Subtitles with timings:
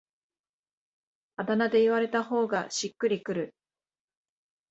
[1.35, 3.53] あだ名で言われた方がしっくりくる